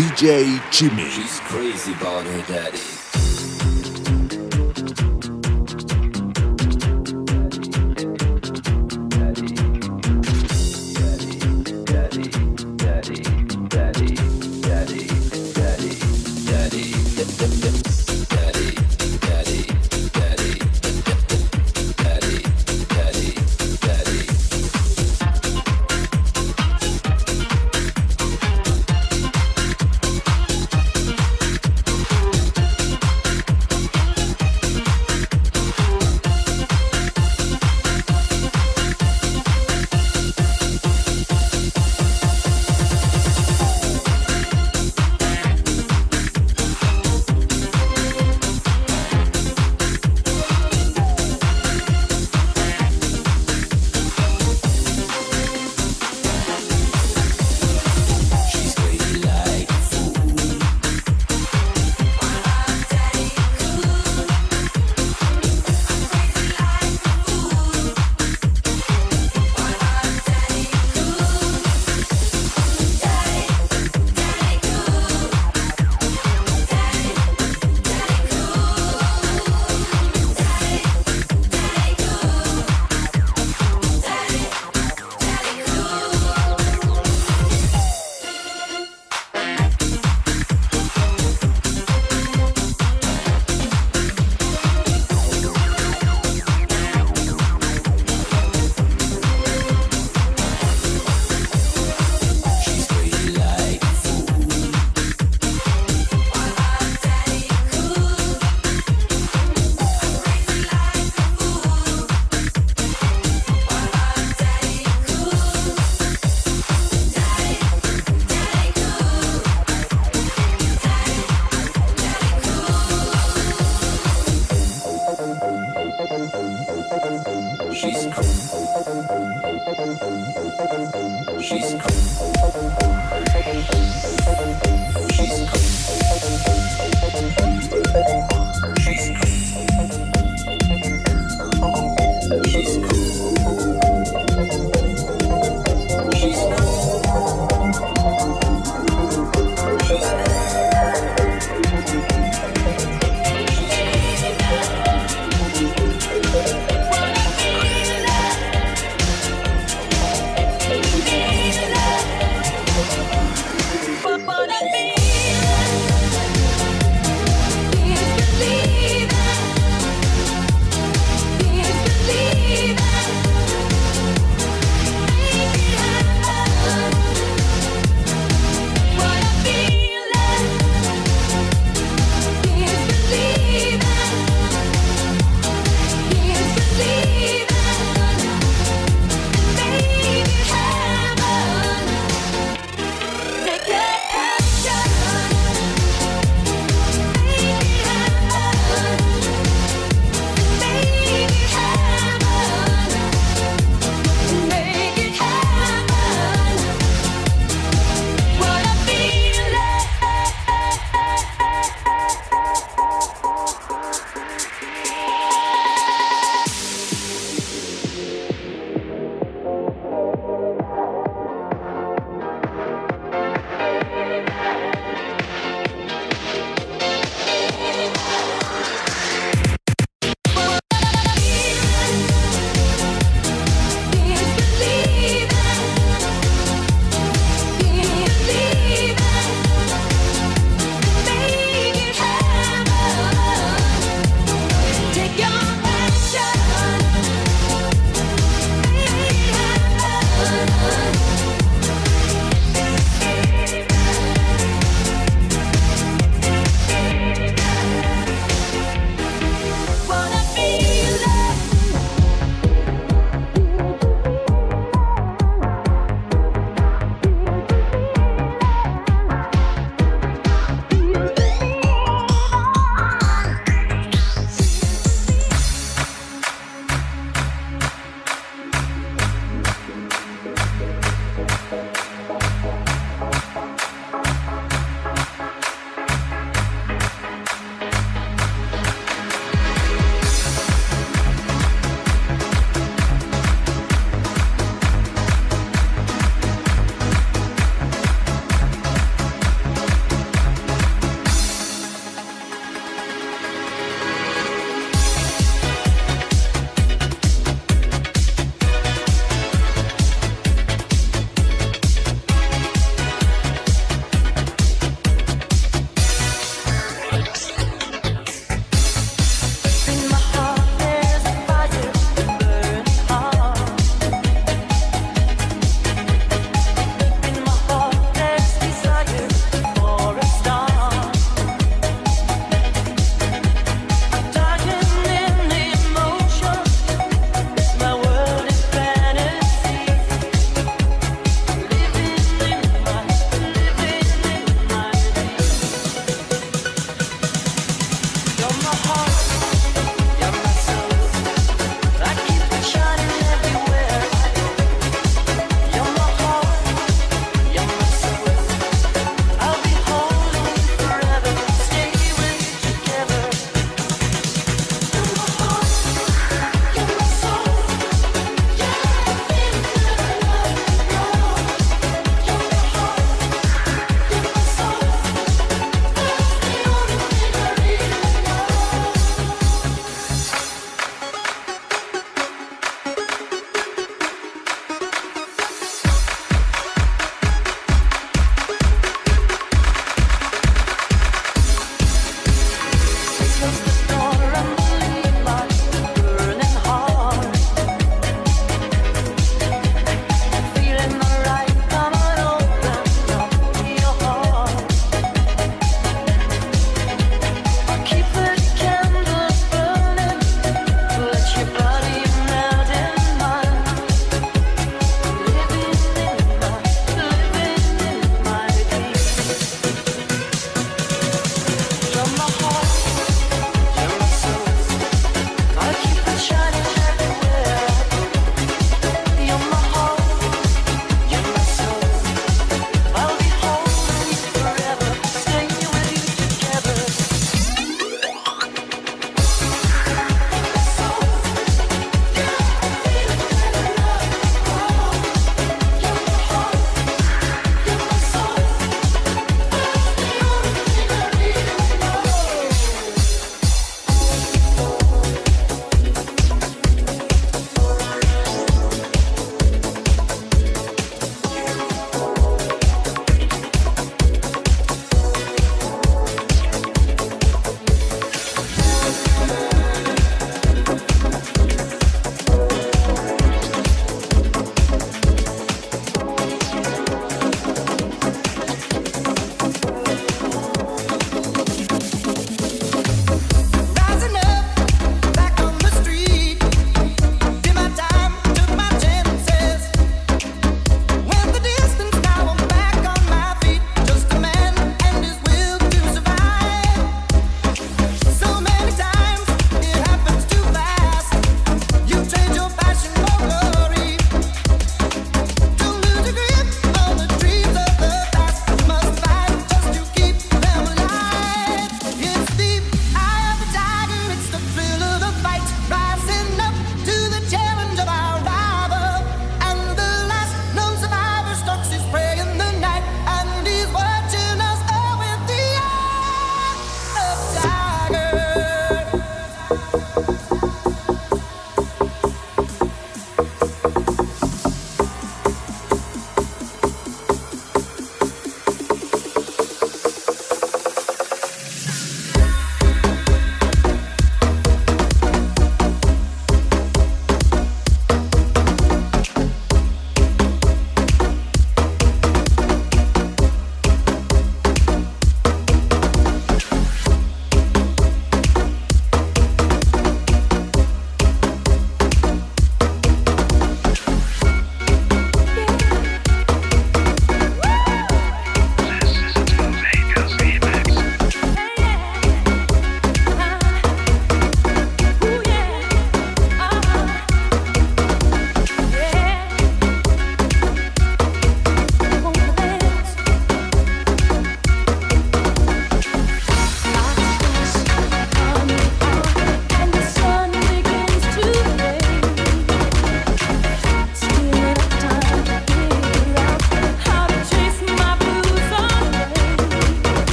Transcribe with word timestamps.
DJ 0.00 0.62
Jimmy. 0.70 1.10
She's 1.10 1.40
crazy 1.40 1.92
about 1.92 2.24
her 2.24 2.42
daddy. 2.50 3.49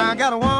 I 0.00 0.14
got 0.14 0.32
a 0.32 0.38
one. 0.38 0.59